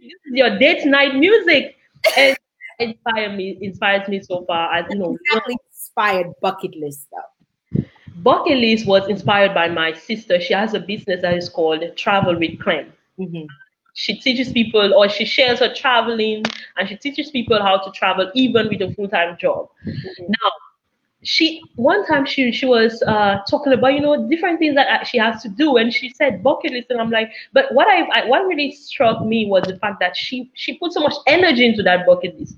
[0.00, 1.76] this is your date night music,
[2.16, 2.36] and
[2.80, 4.70] inspire me inspires me so far.
[4.70, 7.84] I you know exactly inspired bucket list though.
[8.22, 10.40] Bucket list was inspired by my sister.
[10.40, 12.92] She has a business that is called Travel with Clem.
[13.20, 13.46] Mm-hmm
[13.98, 16.44] she teaches people or she shares her traveling
[16.76, 19.68] and she teaches people how to travel even with a full-time job.
[19.84, 20.24] Mm-hmm.
[20.28, 20.50] Now,
[21.24, 25.18] she one time she she was uh, talking about you know different things that she
[25.18, 28.26] has to do, and she said bucket list, and I'm like, but what I, I
[28.26, 31.82] what really struck me was the fact that she she put so much energy into
[31.82, 32.56] that bucket list.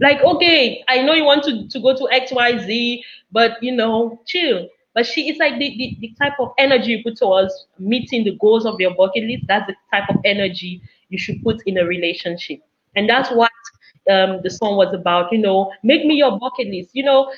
[0.00, 3.72] Like, okay, I know you want to, to go to X, Y, Z, but you
[3.72, 4.68] know, chill.
[4.94, 8.36] But she it's like the, the, the type of energy you put towards meeting the
[8.40, 11.84] goals of your bucket list, that's the type of energy you should put in a
[11.84, 12.60] relationship.
[12.96, 13.50] And that's what
[14.10, 16.90] um, the song was about, you know, make me your bucket list.
[16.92, 17.32] You know,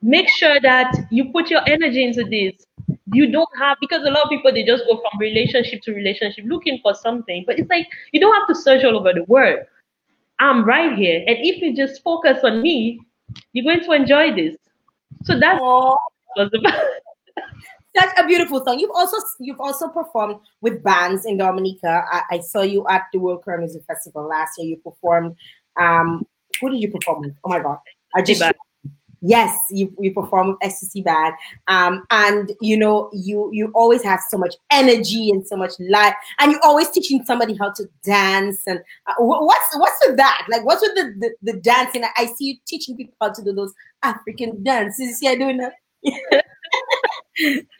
[0.00, 2.66] make sure that you put your energy into this.
[3.12, 6.44] You don't have because a lot of people they just go from relationship to relationship
[6.48, 9.60] looking for something, but it's like you don't have to search all over the world.
[10.38, 13.00] I'm right here, and if you just focus on me,
[13.52, 14.56] you're going to enjoy this.
[15.24, 15.96] So that's Aww.
[16.36, 16.80] Was about.
[17.94, 18.78] Such a beautiful song.
[18.78, 22.04] You've also you've also performed with bands in Dominica.
[22.10, 24.68] I, I saw you at the World Creole Music Festival last year.
[24.68, 25.36] You performed.
[25.78, 26.26] Um,
[26.60, 27.34] who did you perform with?
[27.44, 27.78] Oh my God!
[28.14, 28.42] I just
[29.22, 31.34] yes you, you perform with ecstasy band
[31.68, 36.14] um, and you know you you always have so much energy and so much life
[36.40, 40.64] and you're always teaching somebody how to dance and uh, what's what's with that like
[40.64, 43.72] what's with the, the, the dancing i see you teaching people how to do those
[44.02, 45.74] african dances yeah doing that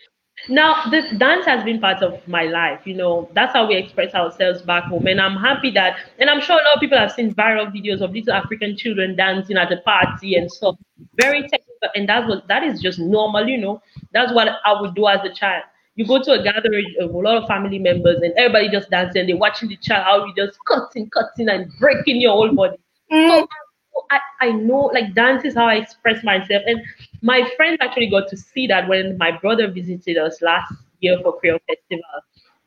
[0.48, 2.80] Now, this dance has been part of my life.
[2.84, 5.06] You know, that's how we express ourselves back home.
[5.06, 8.00] And I'm happy that, and I'm sure a lot of people have seen viral videos
[8.00, 10.76] of little African children dancing at a party and stuff.
[11.20, 11.90] Very technical.
[11.94, 13.80] And that's what, that is just normal, you know.
[14.12, 15.62] That's what I would do as a child.
[15.94, 19.20] You go to a gathering of a lot of family members and everybody just dancing
[19.20, 22.78] and they're watching the child, how you just cutting, cutting, and breaking your whole body.
[23.12, 23.28] Mm.
[23.28, 26.62] So I, I know like dance is how I express myself.
[26.66, 26.80] And
[27.22, 31.38] my friends actually got to see that when my brother visited us last year for
[31.38, 32.04] Creole Festival.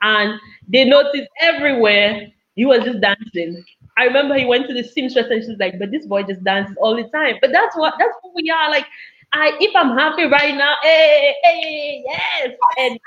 [0.01, 3.63] And they noticed everywhere he was just dancing.
[3.97, 6.75] I remember he went to the seamstress and she's like, but this boy just dances
[6.79, 7.35] all the time.
[7.41, 8.69] But that's what that's who we are.
[8.69, 8.85] Like
[9.33, 12.49] I if I'm happy right now, hey, hey, yes.
[12.77, 12.99] And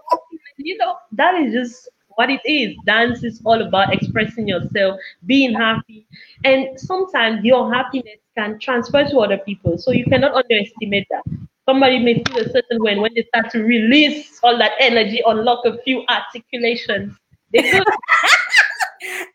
[0.58, 2.76] you know, that is just what it is.
[2.86, 6.06] Dance is all about expressing yourself, being happy.
[6.44, 9.78] And sometimes your happiness can transfer to other people.
[9.78, 11.22] So you cannot underestimate that.
[11.68, 15.64] Somebody may feel a certain way when they start to release all that energy, unlock
[15.64, 17.14] a few articulations.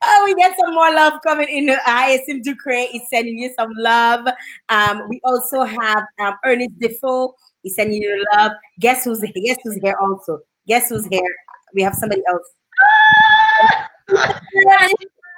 [0.02, 1.70] Oh, we get some more love coming in.
[1.70, 4.28] ISM Ducre is sending you some love.
[4.70, 7.36] Um, we also have um, Ernest Defoe.
[7.64, 8.54] He's sending you love.
[8.80, 9.20] Guess who's?
[9.20, 10.40] Guess who's here also?
[10.68, 11.36] Guess who's here?
[11.74, 12.54] We have somebody else.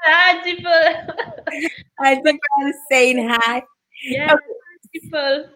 [0.06, 0.72] Hi, people.
[2.00, 3.64] I think I'm saying hi.
[4.04, 4.44] Yeah, okay.
[4.94, 5.50] people.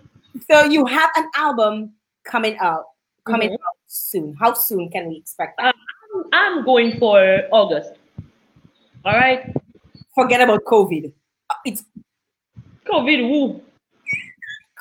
[0.49, 1.93] So you have an album
[2.25, 2.85] coming out,
[3.25, 3.55] coming mm-hmm.
[3.55, 4.35] out soon.
[4.39, 5.75] How soon can we expect that?
[6.13, 7.93] Um, I'm going for August.
[9.05, 9.53] All right.
[10.15, 11.11] Forget about COVID.
[11.49, 11.83] Uh, it's
[12.87, 13.61] COVID who?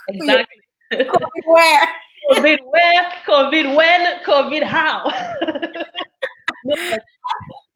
[0.09, 0.57] Exactly.
[0.93, 1.89] COVID where?
[2.31, 3.13] COVID where?
[3.27, 4.21] COVID when?
[4.25, 5.11] COVID how?
[6.65, 6.77] no,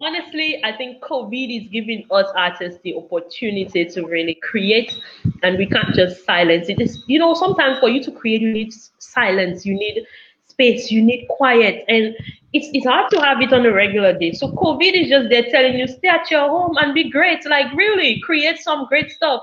[0.01, 4.95] honestly, I think COVID is giving us artists the opportunity to really create,
[5.43, 6.81] and we can't just silence it.
[6.81, 10.07] It's, you know, sometimes for you to create, you need silence, you need
[10.47, 12.15] space, you need quiet, and
[12.53, 14.33] it's, it's hard to have it on a regular day.
[14.33, 17.73] So COVID is just there telling you stay at your home and be great, like
[17.75, 19.43] really create some great stuff.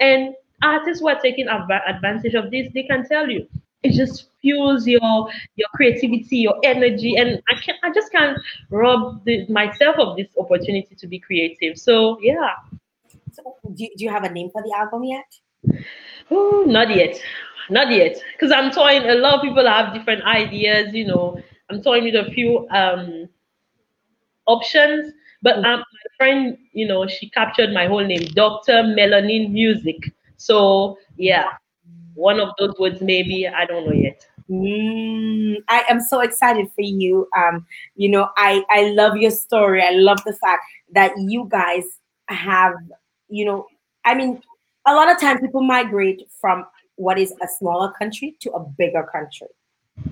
[0.00, 3.46] And artists who are taking advantage of this, they can tell you
[3.84, 8.38] it just fuels your your creativity, your energy, and I can I just can't
[8.70, 11.78] rob the, myself of this opportunity to be creative.
[11.78, 12.50] So yeah.
[13.32, 15.26] So do, do you have a name for the album yet?
[16.30, 17.20] Oh, not yet,
[17.68, 19.04] not yet, because I'm toying.
[19.04, 20.94] A lot of people have different ideas.
[20.94, 23.28] You know, I'm toying with a few um
[24.46, 25.12] options.
[25.42, 28.82] But um, my friend, you know, she captured my whole name, Dr.
[28.82, 30.10] Melanin Music.
[30.38, 31.50] So yeah,
[32.14, 34.26] one of those words maybe i don't know yet.
[34.50, 37.28] Mm, i am so excited for you.
[37.36, 39.82] Um you know i i love your story.
[39.82, 41.84] I love the fact that you guys
[42.28, 42.74] have
[43.28, 43.66] you know
[44.04, 44.40] i mean
[44.86, 49.08] a lot of times people migrate from what is a smaller country to a bigger
[49.10, 49.48] country.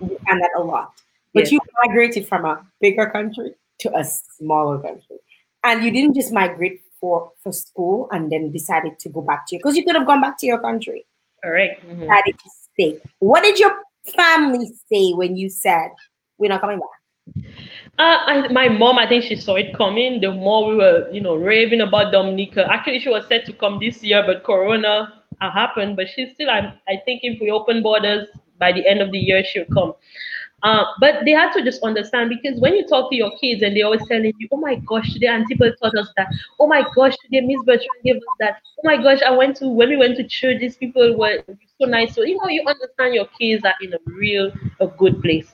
[0.00, 0.92] And that a lot.
[1.34, 1.52] But yes.
[1.52, 5.16] you migrated from a bigger country to a smaller country.
[5.64, 9.56] And you didn't just migrate for for school and then decided to go back to
[9.56, 11.04] you because you could have gone back to your country
[11.44, 11.84] Correct.
[11.86, 12.02] Mm-hmm.
[12.02, 13.00] Decided to stay.
[13.18, 13.76] What did your
[14.16, 15.90] family say when you said
[16.38, 17.44] we're not coming back?
[17.98, 20.20] Uh, I, my mom, I think she saw it coming.
[20.20, 22.66] The more we were, you know, raving about Dominica.
[22.70, 25.96] Actually, she was set to come this year, but Corona happened.
[25.96, 28.28] But she's still, I, I think, if we open borders
[28.58, 29.94] by the end of the year, she'll come.
[30.62, 33.76] Uh, but they had to just understand because when you talk to your kids and
[33.76, 36.28] they're always telling you, oh my gosh, today Auntie taught us that.
[36.60, 38.62] Oh my gosh, today Miss Bertrand gave us that.
[38.78, 41.42] Oh my gosh, I went to, when we went to church, these people were
[41.80, 42.14] so nice.
[42.14, 45.52] So, you know, you understand your kids are in a real, a good place.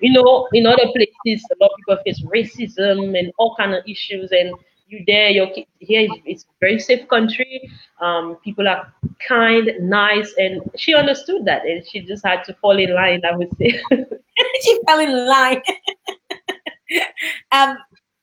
[0.00, 3.84] You know, in other places, a lot of people face racism and all kind of
[3.86, 4.32] issues.
[4.32, 4.54] And
[4.92, 7.70] you there, your here it's very safe country.
[8.00, 8.92] Um, people are
[9.26, 13.22] kind, nice, and she understood that, and she just had to fall in line.
[13.24, 13.80] I would say
[14.62, 15.62] she fell in line.
[17.52, 17.78] um,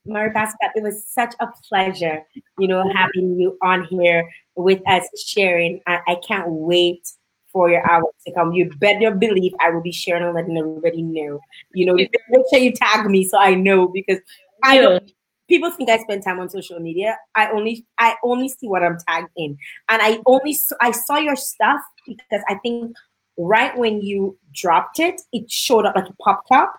[0.05, 2.23] Marie Pascal, it was such a pleasure,
[2.57, 5.81] you know, having you on here with us sharing.
[5.87, 7.07] I, I can't wait
[7.51, 8.53] for your hour to come.
[8.53, 11.39] You better believe I will be sharing and letting everybody know.
[11.73, 14.19] You know, make sure you tag me so I know because
[14.63, 15.11] I don't
[15.49, 17.17] people think I spend time on social media.
[17.35, 19.57] I only I only see what I'm tagged in,
[19.89, 22.95] and I only I saw your stuff because I think
[23.37, 26.73] right when you dropped it, it showed up like a pop up.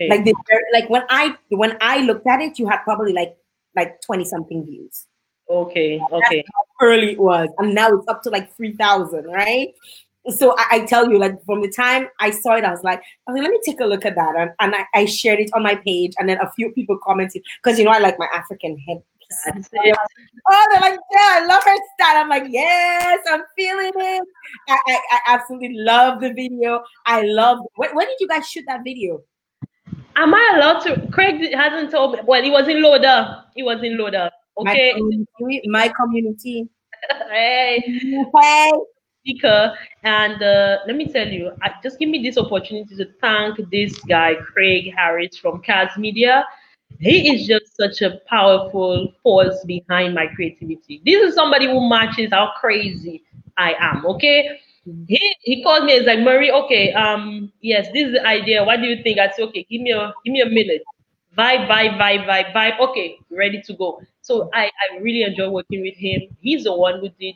[0.00, 0.10] Okay.
[0.10, 0.34] Like the
[0.72, 3.36] like when I when I looked at it, you had probably like
[3.74, 5.06] like twenty something views.
[5.50, 6.44] Okay, okay.
[6.82, 9.72] early it was, and now it's up to like three thousand, right?
[10.30, 13.02] So I, I, tell you, like from the time I saw it, I was like,
[13.28, 14.34] okay, let me take a look at that.
[14.36, 17.42] And, and I, I, shared it on my page, and then a few people commented
[17.62, 19.02] because you know I like my African head.
[20.50, 22.22] Oh, they're like, yeah, I love her style.
[22.22, 24.22] I'm like, yes, I'm feeling it.
[24.68, 26.82] I, I, I absolutely love the video.
[27.04, 27.58] I love.
[27.76, 29.20] When, when, did you guys shoot that video?
[30.16, 31.08] Am I allowed to?
[31.12, 32.20] Craig hasn't told me.
[32.24, 33.44] Well, he was in Loda.
[33.54, 34.30] He was in Loda.
[34.58, 34.94] Okay.
[34.94, 34.98] My
[35.36, 35.68] community.
[35.68, 36.68] My community.
[37.30, 38.00] hey.
[38.40, 38.72] Hey
[39.28, 39.74] speaker.
[40.02, 43.98] And uh, let me tell you, I, just give me this opportunity to thank this
[44.00, 46.44] guy, Craig Harris from Kaz Media.
[47.00, 51.02] He is just such a powerful force behind my creativity.
[51.04, 53.22] This is somebody who matches how crazy
[53.56, 54.06] I am.
[54.06, 54.58] Okay.
[55.06, 55.98] He, he called me.
[55.98, 58.64] He's like, Marie, okay, um, yes, this is the idea.
[58.64, 59.18] What do you think?
[59.18, 60.82] I said, okay, give me a give me a minute.
[61.36, 62.80] Vibe, vibe, vibe, vibe, vibe.
[62.80, 64.00] Okay, ready to go.
[64.22, 66.22] So I, I really enjoy working with him.
[66.40, 67.34] He's the one who did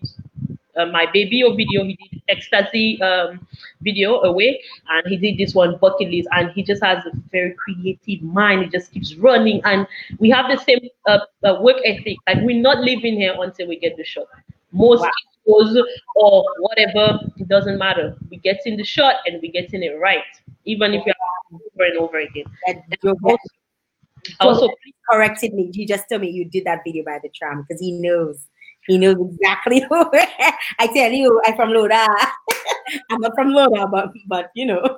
[0.77, 1.85] uh, my baby or video.
[1.85, 3.47] He did ecstasy um,
[3.83, 6.29] video away, and he did this one bucket list.
[6.33, 8.65] And he just has a very creative mind.
[8.65, 9.87] He just keeps running, and
[10.19, 12.17] we have the same uh, uh, work ethic.
[12.27, 14.27] Like we're not leaving here until we get the shot.
[14.73, 15.85] Most wow.
[16.17, 18.17] or whatever, it doesn't matter.
[18.31, 20.25] We get in the shot and we get in it right,
[20.65, 22.45] even if you are over and over again.
[22.67, 23.39] and also,
[24.41, 24.69] also
[25.11, 25.71] corrected me.
[25.75, 28.47] You just told me you did that video by the tram because he knows
[28.87, 30.11] he knows exactly who
[30.79, 32.07] I tell you, I'm from Loda.
[33.11, 34.83] I'm not from Loda, but but you know.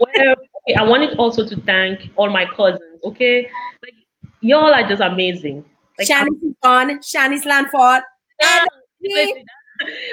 [0.00, 0.34] well,
[0.76, 3.00] I wanted also to thank all my cousins.
[3.04, 3.50] Okay,
[3.82, 3.94] like
[4.40, 5.64] y'all are just amazing.
[5.98, 8.02] Like, Shanice Gone, Shanice Lanford.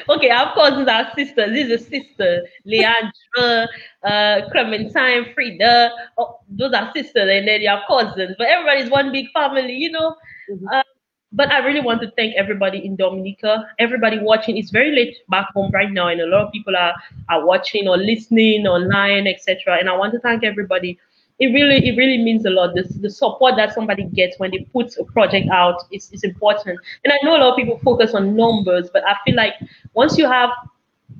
[0.09, 1.51] okay, our cousins are sisters.
[1.53, 3.67] This is a sister, Leandra,
[4.03, 5.91] uh, Clementine, Frida.
[6.17, 8.35] Oh, those are sisters, and then your cousins.
[8.37, 10.15] But everybody's one big family, you know.
[10.49, 10.67] Mm-hmm.
[10.67, 10.83] Uh,
[11.35, 14.57] but I really want to thank everybody in Dominica, everybody watching.
[14.57, 16.93] It's very late back home right now, and a lot of people are,
[17.29, 19.77] are watching or listening online, etc.
[19.77, 20.97] And I want to thank everybody.
[21.39, 22.73] It really, it really means a lot.
[22.73, 26.79] This, the support that somebody gets when they put a project out is, is important.
[27.03, 29.55] And I know a lot of people focus on numbers, but I feel like
[29.93, 30.51] once you have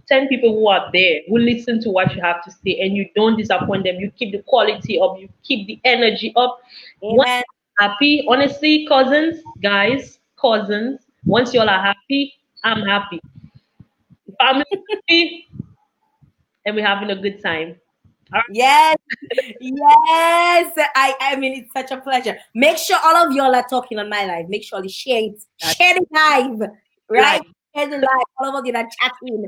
[0.07, 3.09] 10 people who are there, who listen to what you have to say, and you
[3.15, 6.61] don't disappoint them, you keep the quality up, you keep the energy up.
[7.03, 7.43] Amen
[7.79, 8.25] happy.
[8.27, 12.33] Honestly, cousins, guys, cousins, once y'all are happy,
[12.63, 13.19] I'm happy.
[14.39, 15.47] Family happy,
[16.65, 17.75] and we're having a good time.
[18.33, 18.43] Right.
[18.51, 18.97] Yes,
[19.61, 20.73] yes.
[20.95, 22.37] I, I mean, it's such a pleasure.
[22.55, 24.49] Make sure all of y'all are talking on my live.
[24.49, 25.43] Make sure you share it.
[25.57, 26.69] Share the live,
[27.09, 27.41] right?
[27.75, 28.25] Share the live.
[28.39, 29.45] All of you that chatting.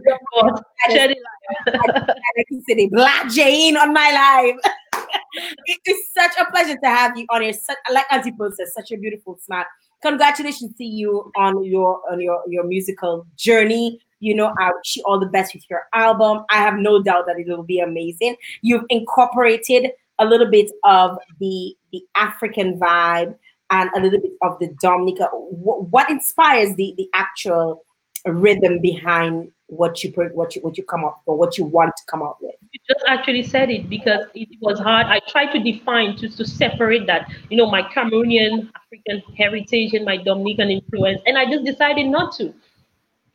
[0.89, 2.05] Share the live.
[2.37, 4.55] I can say Black Jane on my live.
[5.65, 7.53] it is such a pleasure to have you on here.
[7.53, 9.65] Such, like Auntie Pearl says, such a beautiful smile.
[10.01, 13.99] Congratulations to you on your on your your musical journey.
[14.19, 16.43] You know, I wish you all the best with your album.
[16.49, 18.35] I have no doubt that it will be amazing.
[18.61, 23.35] You've incorporated a little bit of the the African vibe
[23.69, 25.25] and a little bit of the Dominica.
[25.33, 27.83] What, what inspires the the actual
[28.31, 32.03] rhythm behind what you what you what you come up or what you want to
[32.09, 32.55] come up with.
[32.71, 35.07] You just actually said it because it was hard.
[35.07, 40.05] I tried to define to, to separate that you know my cameroonian african heritage and
[40.05, 42.53] my dominican influence and i just decided not to.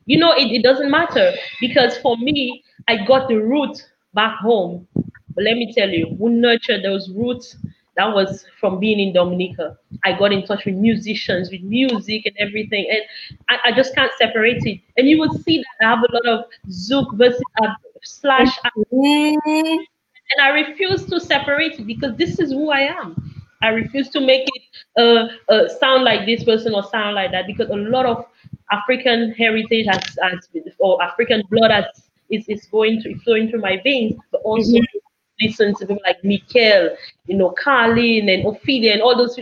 [0.05, 1.31] You know it, it doesn't matter
[1.61, 3.77] because for me i got the root
[4.13, 4.87] back home.
[5.35, 7.57] But let me tell you who nurtured those roots
[7.95, 9.77] that was from being in Dominica.
[10.03, 13.01] I got in touch with musicians, with music and everything, and
[13.49, 14.79] I, I just can't separate it.
[14.97, 17.67] And you will see that I have a lot of Zouk versus uh,
[18.03, 18.57] slash
[18.91, 19.45] mm-hmm.
[19.45, 23.33] and I refuse to separate it because this is who I am.
[23.61, 24.63] I refuse to make it
[24.97, 28.25] uh, uh, sound like this person or sound like that because a lot of
[28.71, 31.85] African heritage has, has or African blood has
[32.29, 34.92] is, is going to flowing through my veins, but also mm-hmm.
[35.47, 39.39] Listen to people like Mikel, you know, Carlin and Ophelia and all those.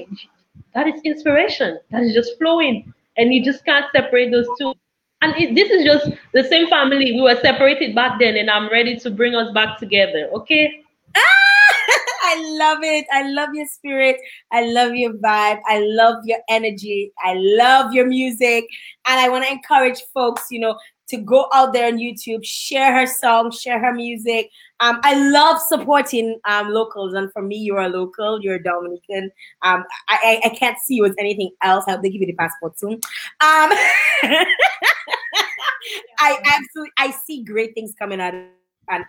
[0.73, 1.79] That is inspiration.
[1.91, 4.73] That is just flowing, and you just can't separate those two.
[5.21, 7.11] And it, this is just the same family.
[7.11, 10.29] We were separated back then, and I'm ready to bring us back together.
[10.33, 10.83] Okay.
[12.23, 13.05] I love it.
[13.11, 14.17] I love your spirit.
[14.51, 15.59] I love your vibe.
[15.67, 17.11] I love your energy.
[17.23, 18.65] I love your music.
[19.05, 20.77] And I want to encourage folks, you know,
[21.11, 24.49] to go out there on YouTube, share her song, share her music.
[24.79, 29.29] Um, I love supporting um, locals, and for me, you're a local, you're a Dominican.
[29.61, 31.83] Um, I, I, I can't see you as anything else.
[31.87, 32.93] I hope they give you the passport soon.
[32.93, 33.01] Um,
[36.19, 38.47] I absolutely I see great things coming out, and,
[38.89, 39.05] and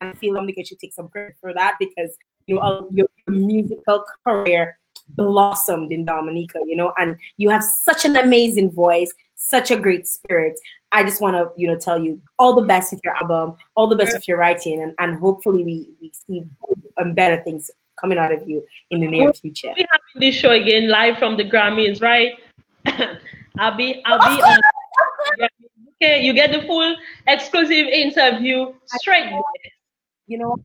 [0.00, 2.10] I feel Dominica should take some credit for that because
[2.46, 4.78] you know your musical career
[5.16, 10.06] blossomed in Dominica, you know, and you have such an amazing voice, such a great
[10.06, 10.58] spirit.
[10.92, 13.86] I just want to, you know, tell you all the best with your album, all
[13.86, 16.44] the best with your writing, and, and hopefully we, we see
[16.98, 17.70] um, better things
[18.00, 19.72] coming out of you in the near future.
[19.76, 22.32] We have this show again live from the Grammys, right?
[23.58, 24.60] I'll be I'll be on
[26.02, 29.30] Okay, you get the full exclusive interview straight.
[30.26, 30.56] You know,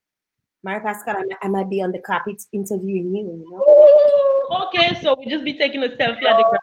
[0.63, 4.67] Mary Pascal, I might be on the carpet interviewing you, you know.
[4.67, 6.59] Okay, so we'll just be taking a selfie at the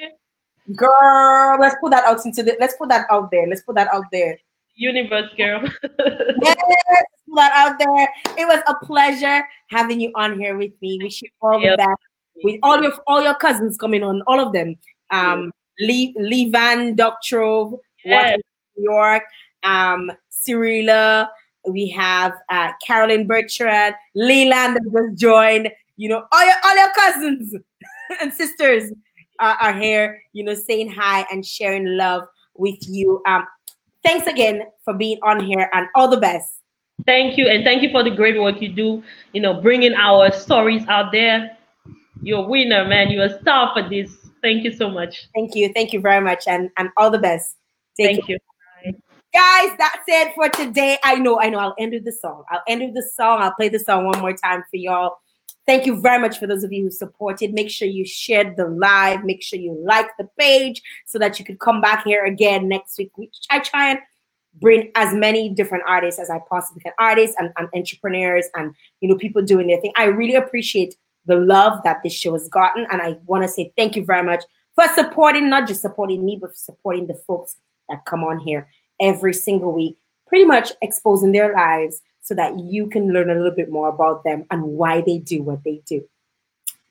[0.00, 0.10] Grammys.
[0.72, 3.46] Girl, let's put that out into the let's put that out there.
[3.46, 4.38] Let's put that out there.
[4.76, 5.62] Universe girl.
[5.82, 6.56] yes,
[7.28, 8.08] put that out there.
[8.38, 10.98] It was a pleasure having you on here with me.
[11.02, 11.74] Wish you all yep.
[11.74, 12.00] the best.
[12.42, 14.76] With all your all your cousins coming on, all of them.
[15.10, 18.38] Um Lee Lee Van Doctrove, yes.
[18.76, 19.22] New York,
[19.64, 21.30] um, Cyrilla,
[21.68, 26.90] we have uh, Carolyn Bertrand, Leland that just joined, you know, all your all your
[26.92, 27.54] cousins
[28.20, 28.92] and sisters
[29.40, 32.24] uh, are here, you know, saying hi and sharing love
[32.54, 33.22] with you.
[33.26, 33.46] Um,
[34.04, 36.60] thanks again for being on here and all the best.
[37.06, 37.48] Thank you.
[37.48, 41.12] And thank you for the great work you do, you know, bringing our stories out
[41.12, 41.56] there.
[42.22, 43.10] You're a winner, man.
[43.10, 44.16] You're a star for this.
[44.42, 45.28] Thank you so much.
[45.34, 45.72] Thank you.
[45.72, 46.44] Thank you very much.
[46.46, 47.56] And, and all the best.
[47.96, 48.36] Take thank care.
[48.36, 48.38] you.
[49.34, 50.96] Guys, that's it for today.
[51.02, 51.58] I know, I know.
[51.58, 52.44] I'll end with the song.
[52.50, 53.42] I'll end with the song.
[53.42, 55.16] I'll play the song one more time for y'all.
[55.66, 57.54] Thank you very much for those of you who supported.
[57.54, 59.24] Make sure you shared the live.
[59.24, 62.98] Make sure you like the page so that you could come back here again next
[62.98, 63.12] week.
[63.50, 63.98] I try and
[64.60, 69.08] bring as many different artists as I possibly can, artists and, and entrepreneurs and you
[69.08, 69.92] know people doing their thing.
[69.96, 70.96] I really appreciate
[71.26, 74.22] the love that this show has gotten, and I want to say thank you very
[74.22, 74.44] much
[74.74, 77.56] for supporting, not just supporting me, but supporting the folks
[77.88, 78.68] that come on here
[79.00, 79.96] every single week,
[80.26, 84.24] pretty much exposing their lives so that you can learn a little bit more about
[84.24, 86.02] them and why they do what they do.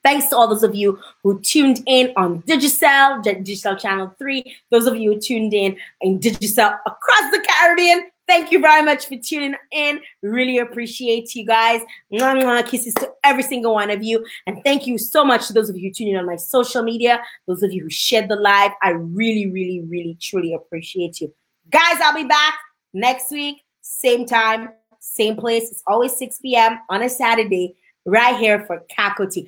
[0.03, 4.85] Thanks to all those of you who tuned in on Digicel, Digicel Channel 3, those
[4.85, 8.09] of you who tuned in in Digicel across the Caribbean.
[8.27, 10.01] Thank you very much for tuning in.
[10.21, 11.81] Really appreciate you guys.
[12.11, 14.25] Mwah, mwah, kisses to every single one of you.
[14.45, 16.83] And thank you so much to those of you who tuning in on my social
[16.83, 18.71] media, those of you who shared the live.
[18.81, 21.33] I really, really, really, truly appreciate you.
[21.69, 22.55] Guys, I'll be back
[22.93, 24.69] next week, same time,
[25.03, 25.69] same place.
[25.69, 26.79] It's always 6 p.m.
[26.89, 27.75] on a Saturday,
[28.05, 29.47] right here for Kakoti.